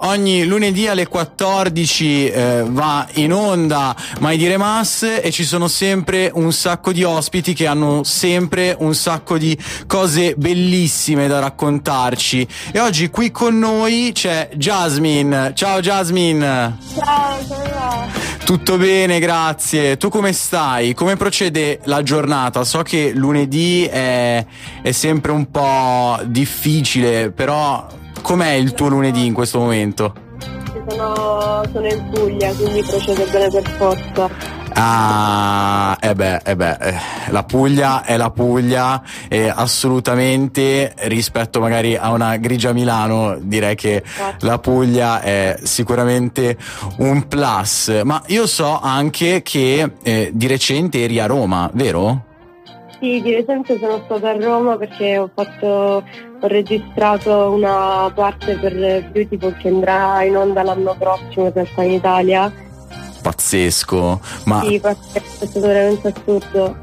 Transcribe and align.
Ogni 0.00 0.44
lunedì 0.44 0.86
alle 0.86 1.08
14 1.08 2.28
eh, 2.28 2.64
va 2.68 3.04
in 3.14 3.32
onda 3.32 3.96
Mai 4.20 4.36
dire 4.36 4.56
Mass 4.56 5.02
e 5.02 5.32
ci 5.32 5.42
sono 5.42 5.66
sempre 5.66 6.30
un 6.32 6.52
sacco 6.52 6.92
di 6.92 7.02
ospiti 7.02 7.52
che 7.52 7.66
hanno 7.66 8.04
sempre 8.04 8.76
un 8.78 8.94
sacco 8.94 9.38
di 9.38 9.58
cose 9.88 10.36
bellissime 10.36 11.26
da 11.26 11.40
raccontarci. 11.40 12.46
E 12.70 12.78
oggi 12.78 13.10
qui 13.10 13.32
con 13.32 13.58
noi 13.58 14.12
c'è 14.14 14.50
Jasmine. 14.54 15.50
Ciao 15.56 15.80
Jasmine. 15.80 16.78
Ciao, 16.94 17.44
ciao. 17.48 18.08
Tutto 18.44 18.76
bene, 18.76 19.18
grazie. 19.18 19.96
Tu 19.96 20.10
come 20.10 20.32
stai? 20.32 20.94
Come 20.94 21.16
procede 21.16 21.80
la 21.86 22.04
giornata? 22.04 22.62
So 22.62 22.82
che 22.82 23.10
lunedì 23.12 23.82
è, 23.82 24.46
è 24.80 24.92
sempre 24.92 25.32
un 25.32 25.50
po' 25.50 26.20
difficile, 26.24 27.32
però 27.32 28.06
Com'è 28.28 28.50
il 28.50 28.74
tuo 28.74 28.88
lunedì 28.88 29.24
in 29.24 29.32
questo 29.32 29.58
momento? 29.58 30.12
Sono, 30.86 31.62
sono 31.72 31.86
in 31.86 32.10
Puglia, 32.10 32.52
quindi 32.52 32.82
procede 32.82 33.24
bene 33.24 33.48
per 33.48 33.70
forza. 33.78 34.28
Ah, 34.74 35.96
eh 35.98 36.14
beh, 36.14 36.42
eh 36.44 36.54
beh, 36.54 36.76
eh, 36.78 36.94
la 37.30 37.44
Puglia 37.44 38.04
è 38.04 38.18
la 38.18 38.30
Puglia 38.30 39.02
e 39.28 39.48
assolutamente 39.48 40.92
rispetto 41.04 41.58
magari 41.58 41.96
a 41.96 42.10
una 42.10 42.36
grigia 42.36 42.74
Milano 42.74 43.38
direi 43.40 43.74
che 43.74 44.02
esatto. 44.04 44.44
la 44.44 44.58
Puglia 44.58 45.22
è 45.22 45.58
sicuramente 45.62 46.58
un 46.98 47.26
plus. 47.28 48.02
Ma 48.04 48.22
io 48.26 48.46
so 48.46 48.78
anche 48.78 49.40
che 49.40 49.90
eh, 50.02 50.30
di 50.34 50.46
recente 50.46 51.02
eri 51.02 51.18
a 51.18 51.24
Roma, 51.24 51.70
vero? 51.72 52.26
Sì, 53.00 53.20
di 53.22 53.32
recente 53.32 53.78
sono 53.78 54.02
stata 54.04 54.30
a 54.30 54.36
Roma 54.36 54.76
perché 54.76 55.18
ho, 55.18 55.30
fatto, 55.32 55.66
ho 55.66 56.46
registrato 56.48 57.50
una 57.52 58.10
parte 58.12 58.56
per 58.56 59.08
Beautiful 59.12 59.56
che 59.56 59.68
andrà 59.68 60.24
in 60.24 60.36
onda 60.36 60.64
l'anno 60.64 60.96
prossimo 60.98 61.46
in 61.46 61.52
realtà 61.52 61.82
in 61.84 61.92
Italia. 61.92 62.52
Pazzesco, 63.22 64.20
ma... 64.44 64.62
Sì, 64.64 64.80
pazzesco, 64.80 65.44
è 65.44 65.46
stato 65.46 65.60
veramente 65.60 66.08
assurdo. 66.08 66.76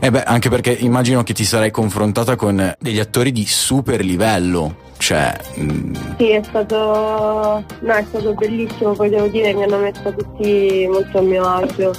Eh 0.00 0.10
beh, 0.10 0.22
anche 0.24 0.50
perché 0.50 0.70
immagino 0.70 1.22
che 1.22 1.32
ti 1.32 1.44
sarai 1.44 1.70
confrontata 1.70 2.36
con 2.36 2.74
degli 2.78 3.00
attori 3.00 3.32
di 3.32 3.46
super 3.46 4.04
livello. 4.04 4.82
Cioè. 4.98 5.34
Mm. 5.58 5.94
Sì, 6.18 6.28
è 6.28 6.42
stato... 6.42 7.64
No, 7.80 7.92
è 7.92 8.04
stato 8.06 8.34
bellissimo, 8.34 8.92
poi 8.92 9.08
devo 9.08 9.28
dire 9.28 9.54
mi 9.54 9.62
hanno 9.62 9.78
messo 9.78 10.14
tutti 10.14 10.86
molto 10.90 11.18
a 11.18 11.22
mio 11.22 11.42
agio. 11.42 11.94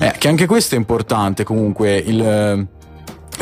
Eh, 0.00 0.12
che 0.18 0.28
anche 0.28 0.46
questo 0.46 0.76
è 0.76 0.78
importante 0.78 1.42
comunque, 1.42 1.96
il 1.96 2.68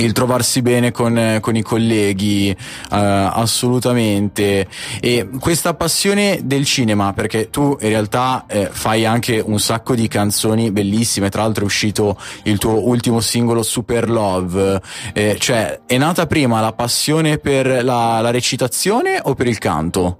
il 0.00 0.12
trovarsi 0.12 0.62
bene 0.62 0.90
con, 0.90 1.38
con 1.40 1.56
i 1.56 1.62
colleghi, 1.62 2.54
uh, 2.54 2.86
assolutamente. 2.90 4.66
E 5.00 5.28
questa 5.38 5.74
passione 5.74 6.40
del 6.42 6.64
cinema, 6.64 7.12
perché 7.12 7.50
tu 7.50 7.76
in 7.80 7.88
realtà 7.88 8.44
eh, 8.48 8.68
fai 8.70 9.04
anche 9.04 9.42
un 9.44 9.58
sacco 9.58 9.94
di 9.94 10.08
canzoni 10.08 10.70
bellissime, 10.70 11.28
tra 11.28 11.42
l'altro 11.42 11.62
è 11.62 11.66
uscito 11.66 12.18
il 12.44 12.58
tuo 12.58 12.86
ultimo 12.86 13.20
singolo 13.20 13.62
Super 13.62 14.08
Love, 14.10 14.80
eh, 15.12 15.36
cioè 15.38 15.80
è 15.86 15.98
nata 15.98 16.26
prima 16.26 16.60
la 16.60 16.72
passione 16.72 17.38
per 17.38 17.84
la, 17.84 18.20
la 18.20 18.30
recitazione 18.30 19.20
o 19.22 19.34
per 19.34 19.46
il 19.46 19.58
canto? 19.58 20.18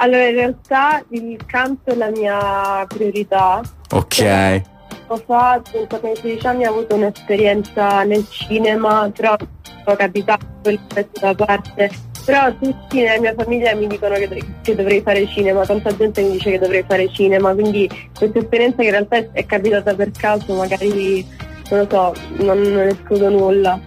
Allora 0.00 0.28
in 0.28 0.34
realtà 0.34 1.02
il 1.10 1.44
canto 1.44 1.90
è 1.90 1.94
la 1.96 2.10
mia 2.10 2.86
priorità. 2.86 3.60
Ok. 3.90 4.14
Cioè, 4.14 4.62
tempo 5.08 5.16
fa, 5.16 5.52
a 5.52 5.62
16 5.64 6.46
anni, 6.46 6.66
ho 6.66 6.70
avuto 6.70 6.94
un'esperienza 6.94 8.02
nel 8.04 8.26
cinema, 8.28 9.10
però 9.14 9.36
ho 9.84 9.96
capitato 9.96 10.46
quel 10.62 10.78
pezzo 10.86 11.20
da 11.20 11.34
parte. 11.34 11.90
Però 12.24 12.52
tutti 12.58 13.00
nella 13.00 13.20
mia 13.20 13.34
famiglia 13.34 13.74
mi 13.74 13.86
dicono 13.86 14.14
che, 14.16 14.44
che, 14.62 14.74
dovrei 14.74 15.00
fare 15.00 15.26
cinema, 15.26 15.64
tanta 15.64 15.96
gente 15.96 16.20
mi 16.20 16.32
dice 16.32 16.50
che 16.50 16.58
dovrei 16.58 16.84
fare 16.86 17.08
cinema, 17.10 17.54
quindi 17.54 17.88
questa 18.16 18.38
esperienza 18.38 18.76
che 18.76 18.84
in 18.84 18.90
realtà 18.90 19.32
è 19.32 19.46
capitata 19.46 19.94
per 19.94 20.10
caso, 20.10 20.54
magari 20.54 21.26
non 21.70 21.80
lo 21.80 21.86
so, 21.88 22.14
non, 22.44 22.60
non 22.60 22.86
escludo 22.86 23.30
nulla. 23.30 23.80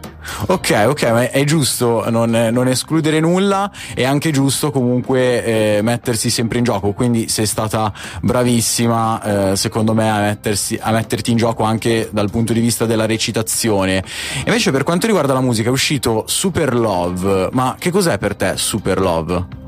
Ok, 0.47 0.85
ok, 0.87 1.03
ma 1.11 1.29
è 1.29 1.43
giusto 1.43 2.09
non, 2.09 2.29
non, 2.29 2.67
escludere 2.67 3.19
nulla, 3.19 3.71
è 3.93 4.03
anche 4.03 4.31
giusto 4.31 4.71
comunque 4.71 5.43
eh, 5.43 5.81
mettersi 5.81 6.29
sempre 6.29 6.57
in 6.57 6.63
gioco, 6.63 6.93
quindi 6.93 7.29
sei 7.29 7.45
stata 7.45 7.93
bravissima 8.21 9.51
eh, 9.51 9.55
secondo 9.55 9.93
me 9.93 10.09
a, 10.09 10.19
mettersi, 10.19 10.77
a, 10.81 10.91
metterti 10.91 11.31
in 11.31 11.37
gioco 11.37 11.63
anche 11.63 12.09
dal 12.11 12.29
punto 12.31 12.53
di 12.53 12.59
vista 12.59 12.85
della 12.85 13.05
recitazione. 13.05 14.03
Invece 14.45 14.71
per 14.71 14.83
quanto 14.83 15.05
riguarda 15.05 15.33
la 15.33 15.41
musica 15.41 15.69
è 15.69 15.71
uscito 15.71 16.23
Super 16.27 16.73
Love, 16.73 17.49
ma 17.51 17.75
che 17.77 17.91
cos'è 17.91 18.17
per 18.17 18.35
te 18.35 18.53
Super 18.55 18.99
Love? 18.99 19.59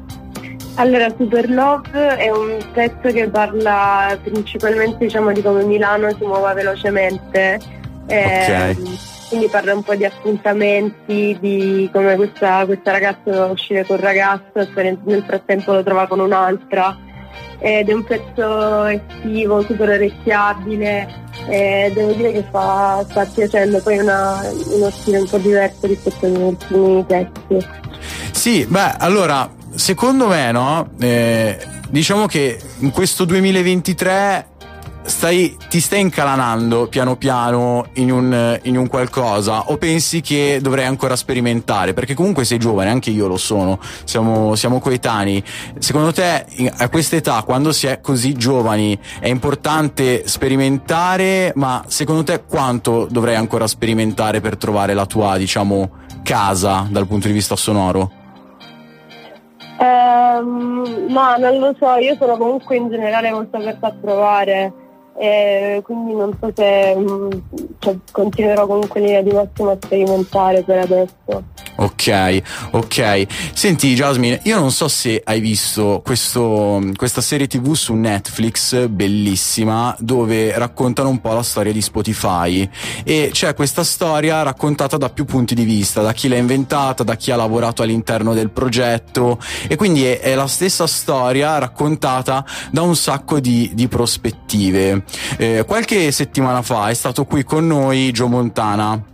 Allora, 0.75 1.07
Super 1.15 1.49
Love 1.49 2.17
è 2.17 2.31
un 2.31 2.57
pezzo 2.73 3.13
che 3.13 3.29
parla 3.29 4.17
principalmente 4.23 5.05
diciamo, 5.05 5.31
di 5.31 5.41
come 5.41 5.63
Milano 5.63 6.09
si 6.17 6.25
muova 6.25 6.53
velocemente. 6.53 7.59
Eh, 8.07 8.75
ok 8.75 9.12
quindi 9.33 9.49
parla 9.49 9.73
un 9.73 9.81
po' 9.81 9.95
di 9.95 10.05
appuntamenti, 10.05 11.35
di 11.41 11.89
come 11.91 12.15
questa, 12.15 12.67
questa 12.67 12.91
ragazza 12.91 13.21
doveva 13.23 13.47
uscire 13.47 13.83
un 13.87 13.99
ragazzo 13.99 14.59
e 14.59 14.97
nel 15.05 15.23
frattempo 15.25 15.73
lo 15.73 15.81
trova 15.81 16.05
con 16.05 16.19
un'altra. 16.19 16.95
Ed 17.57 17.89
è 17.89 17.93
un 17.93 18.03
pezzo 18.03 18.85
estivo, 18.85 19.63
super 19.63 19.89
orecchiabile 19.89 21.21
devo 21.47 22.11
dire 22.11 22.31
che 22.31 22.45
sta, 22.47 23.03
sta 23.09 23.25
piacendo, 23.25 23.81
poi 23.81 23.97
è 23.97 24.01
una, 24.01 24.39
uno 24.67 24.91
stile 24.91 25.17
un 25.17 25.27
po' 25.27 25.37
diverso 25.39 25.87
rispetto 25.87 26.25
agli 26.27 26.37
ultimi 26.37 27.05
testi. 27.07 27.67
Sì, 28.31 28.65
beh, 28.67 28.97
allora, 28.99 29.49
secondo 29.73 30.27
me, 30.27 30.51
no? 30.51 30.91
Eh, 30.99 31.57
diciamo 31.89 32.27
che 32.27 32.59
in 32.79 32.91
questo 32.91 33.25
2023 33.25 34.52
stai, 35.03 35.57
ti 35.69 35.79
stai 35.79 36.01
incalanando 36.01 36.87
piano 36.87 37.15
piano 37.15 37.85
in 37.93 38.11
un, 38.11 38.59
in 38.63 38.77
un, 38.77 38.87
qualcosa 38.87 39.69
o 39.69 39.77
pensi 39.77 40.21
che 40.21 40.59
dovrei 40.61 40.85
ancora 40.85 41.15
sperimentare? 41.15 41.93
Perché 41.93 42.13
comunque 42.13 42.45
sei 42.45 42.57
giovane, 42.57 42.89
anche 42.89 43.09
io 43.09 43.27
lo 43.27 43.37
sono, 43.37 43.79
siamo, 44.03 44.55
siamo 44.55 44.79
coetanei. 44.79 45.43
Secondo 45.79 46.11
te 46.11 46.45
a 46.77 46.89
questa 46.89 47.15
età, 47.15 47.43
quando 47.43 47.71
si 47.71 47.87
è 47.87 47.99
così 48.01 48.33
giovani, 48.33 48.97
è 49.19 49.27
importante 49.27 50.27
sperimentare, 50.27 51.51
ma 51.55 51.83
secondo 51.87 52.23
te 52.23 52.43
quanto 52.47 53.07
dovrei 53.09 53.35
ancora 53.35 53.67
sperimentare 53.67 54.41
per 54.41 54.57
trovare 54.57 54.93
la 54.93 55.05
tua, 55.05 55.37
diciamo, 55.37 55.89
casa 56.23 56.87
dal 56.89 57.07
punto 57.07 57.27
di 57.27 57.33
vista 57.33 57.55
sonoro? 57.55 58.11
Um, 59.79 61.07
ma 61.09 61.35
non 61.35 61.57
lo 61.57 61.75
so, 61.77 61.95
io 61.95 62.15
sono 62.15 62.37
comunque 62.37 62.77
in 62.77 62.89
generale 62.89 63.31
molto 63.31 63.57
aperta 63.57 63.87
a 63.87 63.95
provare 63.99 64.73
e 65.15 65.81
quindi 65.83 66.13
non 66.15 66.35
so 66.39 66.51
se 66.55 66.95
mm, 66.95 67.29
cioè, 67.79 67.95
continuerò 68.11 68.65
comunque 68.65 68.99
in 68.99 69.05
linea 69.05 69.21
di 69.21 69.31
massimo 69.31 69.71
a 69.71 69.77
sperimentare 69.79 70.63
per 70.63 70.79
adesso. 70.79 71.43
Ok, 71.75 72.41
ok. 72.71 73.25
Senti 73.53 73.95
Jasmine, 73.95 74.39
io 74.43 74.59
non 74.59 74.71
so 74.71 74.87
se 74.87 75.21
hai 75.25 75.39
visto 75.39 76.01
questo, 76.03 76.81
questa 76.95 77.21
serie 77.21 77.47
tv 77.47 77.73
su 77.73 77.95
Netflix 77.95 78.87
bellissima 78.87 79.95
dove 79.99 80.55
raccontano 80.57 81.09
un 81.09 81.19
po' 81.19 81.33
la 81.33 81.41
storia 81.41 81.71
di 81.71 81.81
Spotify 81.81 82.69
e 83.03 83.29
c'è 83.31 83.55
questa 83.55 83.83
storia 83.83 84.43
raccontata 84.43 84.97
da 84.97 85.09
più 85.09 85.25
punti 85.25 85.55
di 85.55 85.63
vista, 85.63 86.01
da 86.01 86.13
chi 86.13 86.27
l'ha 86.27 86.37
inventata, 86.37 87.03
da 87.03 87.15
chi 87.15 87.31
ha 87.31 87.35
lavorato 87.35 87.81
all'interno 87.81 88.35
del 88.35 88.51
progetto 88.51 89.39
e 89.67 89.75
quindi 89.75 90.05
è, 90.05 90.19
è 90.19 90.35
la 90.35 90.47
stessa 90.47 90.85
storia 90.85 91.57
raccontata 91.57 92.45
da 92.71 92.83
un 92.83 92.95
sacco 92.95 93.39
di, 93.39 93.71
di 93.73 93.87
prospettive. 93.87 95.03
Eh, 95.37 95.63
qualche 95.65 96.11
settimana 96.11 96.61
fa 96.61 96.89
è 96.89 96.93
stato 96.93 97.25
qui 97.25 97.43
con 97.43 97.65
noi 97.65 98.11
Joe 98.11 98.29
Montana 98.29 99.11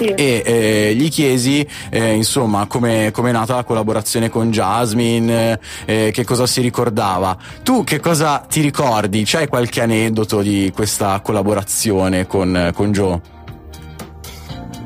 sì. 0.00 0.14
e 0.14 0.42
eh, 0.44 0.94
gli 0.94 1.08
chiesi 1.10 1.66
eh, 1.90 2.14
insomma 2.14 2.66
come 2.66 3.10
è 3.10 3.32
nata 3.32 3.54
la 3.54 3.64
collaborazione 3.64 4.28
con 4.28 4.50
Jasmine, 4.50 5.58
eh, 5.84 6.10
che 6.12 6.24
cosa 6.24 6.46
si 6.46 6.60
ricordava. 6.60 7.36
Tu 7.62 7.84
che 7.84 8.00
cosa 8.00 8.44
ti 8.48 8.60
ricordi? 8.60 9.22
C'hai 9.24 9.48
qualche 9.48 9.82
aneddoto 9.82 10.40
di 10.40 10.72
questa 10.74 11.20
collaborazione 11.20 12.26
con, 12.26 12.70
con 12.74 12.92
Joe? 12.92 13.20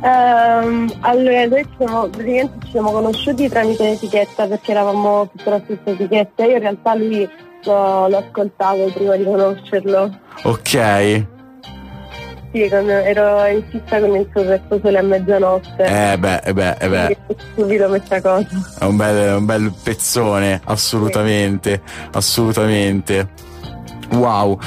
Um, 0.04 0.92
allora, 1.00 1.46
noi 1.46 1.62
ci 1.62 1.74
siamo, 1.78 2.08
praticamente 2.08 2.66
ci 2.66 2.70
siamo 2.72 2.90
conosciuti 2.90 3.48
tramite 3.48 3.84
l'etichetta 3.84 4.46
perché 4.46 4.72
eravamo 4.72 5.30
sotto 5.34 5.50
la 5.50 5.60
stessa 5.64 5.90
etichetta. 5.90 6.44
Io 6.44 6.52
in 6.52 6.58
realtà 6.58 6.94
lui 6.94 7.28
l'ho, 7.64 8.08
l'ho 8.08 8.16
ascoltato 8.18 8.90
prima 8.92 9.16
di 9.16 9.24
conoscerlo. 9.24 10.18
Ok 10.42 11.32
sì, 12.54 12.62
ero 12.62 13.46
in 13.46 13.64
fissa 13.68 13.98
con 13.98 14.14
il 14.14 14.28
suo 14.32 14.78
sole 14.80 14.98
a 14.98 15.02
mezzanotte. 15.02 15.84
Eh 15.84 16.16
beh, 16.16 16.40
eh 16.44 16.52
beh, 16.52 16.76
eh 16.78 16.88
beh. 16.88 17.16
Subito 17.56 17.88
questa 17.88 18.20
cosa. 18.20 18.46
È 18.78 18.84
un 18.84 18.96
bel, 18.96 19.36
un 19.38 19.44
bel 19.44 19.74
pezzone, 19.82 20.60
assolutamente, 20.64 21.82
sì. 21.84 22.08
assolutamente. 22.12 23.28
Wow, 24.12 24.60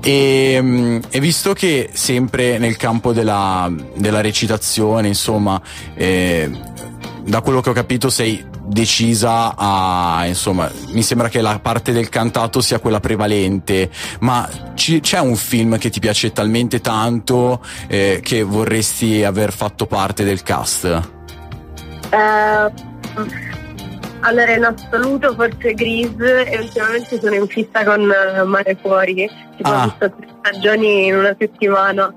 e, 0.00 0.58
mm, 0.62 0.98
e, 1.10 1.20
visto 1.20 1.52
che 1.52 1.90
sempre 1.92 2.56
nel 2.56 2.76
campo 2.76 3.12
della, 3.12 3.70
della 3.94 4.22
recitazione, 4.22 5.08
insomma, 5.08 5.60
eh, 5.94 6.50
da 7.24 7.40
quello 7.40 7.60
che 7.60 7.70
ho 7.70 7.72
capito 7.72 8.10
sei 8.10 8.44
decisa 8.66 9.54
a 9.56 10.24
insomma 10.26 10.70
mi 10.88 11.02
sembra 11.02 11.28
che 11.28 11.40
la 11.40 11.58
parte 11.58 11.92
del 11.92 12.08
cantato 12.08 12.60
sia 12.60 12.78
quella 12.78 13.00
prevalente 13.00 13.90
ma 14.20 14.48
ci, 14.74 15.00
c'è 15.00 15.20
un 15.20 15.36
film 15.36 15.78
che 15.78 15.90
ti 15.90 16.00
piace 16.00 16.32
talmente 16.32 16.80
tanto 16.80 17.62
eh, 17.88 18.20
che 18.22 18.42
vorresti 18.42 19.24
aver 19.24 19.52
fatto 19.52 19.86
parte 19.86 20.24
del 20.24 20.42
cast 20.42 20.84
Eh, 22.10 22.72
allora 24.20 24.54
in 24.54 24.64
assoluto 24.64 25.34
forse 25.34 25.74
Grease 25.74 26.44
e 26.46 26.58
ultimamente 26.58 27.20
sono 27.20 27.34
in 27.34 27.46
fissa 27.46 27.84
con 27.84 28.10
eh, 28.10 28.42
Mare 28.44 28.76
Fuori, 28.80 29.28
tipo 29.56 29.68
Ah. 29.68 29.82
ho 29.82 29.84
visto 29.84 30.16
tre 30.16 30.28
stagioni 30.38 31.06
in 31.06 31.16
una 31.16 31.34
settimana. 31.38 32.14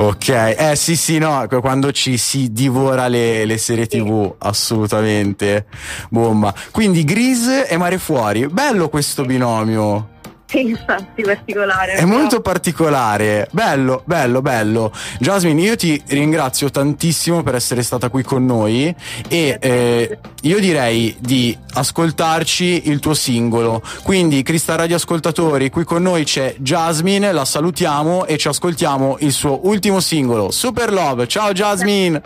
Ok, 0.00 0.28
eh 0.28 0.76
sì 0.76 0.94
sì 0.94 1.18
no, 1.18 1.44
quando 1.60 1.90
ci 1.90 2.18
si 2.18 2.52
divora 2.52 3.08
le, 3.08 3.44
le 3.44 3.58
serie 3.58 3.88
tv, 3.88 4.32
assolutamente, 4.38 5.66
bomba. 6.08 6.54
Quindi 6.70 7.02
Grease 7.02 7.66
e 7.66 7.76
Mare 7.76 7.98
Fuori, 7.98 8.46
bello 8.46 8.88
questo 8.90 9.24
binomio, 9.24 10.10
Sì, 10.48 10.60
infatti 10.68 11.22
particolare. 11.22 11.92
è 11.92 12.04
molto 12.04 12.40
particolare, 12.40 13.48
bello, 13.50 14.02
bello, 14.04 14.40
bello. 14.40 14.92
Jasmine, 15.20 15.60
io 15.60 15.76
ti 15.76 16.02
ringrazio 16.06 16.70
tantissimo 16.70 17.42
per 17.42 17.54
essere 17.54 17.82
stata 17.82 18.08
qui 18.08 18.22
con 18.22 18.46
noi 18.46 18.94
e 19.28 19.58
eh, 19.60 20.18
io 20.42 20.58
direi 20.58 21.14
di 21.18 21.56
ascoltarci 21.74 22.88
il 22.88 22.98
tuo 22.98 23.12
singolo. 23.14 23.82
Quindi, 24.02 24.42
Crista 24.42 24.74
Radio 24.74 24.96
Ascoltatori, 24.96 25.68
qui 25.68 25.84
con 25.84 26.02
noi 26.02 26.24
c'è 26.24 26.54
Jasmine, 26.58 27.30
la 27.32 27.44
salutiamo 27.44 28.24
e 28.24 28.38
ci 28.38 28.48
ascoltiamo 28.48 29.18
il 29.20 29.32
suo 29.32 29.66
ultimo 29.66 30.00
singolo, 30.00 30.50
Super 30.50 30.92
Love. 30.92 31.26
Ciao 31.28 31.52
Jasmine! 31.52 32.22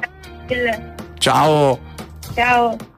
Ciao! 1.19 1.79
Ciao. 2.35 2.91